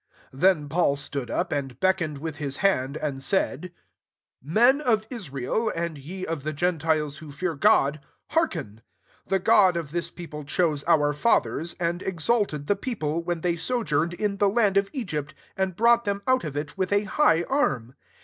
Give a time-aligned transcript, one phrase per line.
[0.31, 3.71] 16 Then Paul stood up, and beckoned with hU hand, and said,
[4.41, 7.99] '*Men of Israel, and ye qf ths gentiles who fear God,
[8.31, 8.81] hearkcm 17
[9.29, 14.15] Th6 God of tWs people chose our fathers, and exalted the people, when they sojourned
[14.15, 17.93] in the land of Egypt, and brought them out of it with a high arm.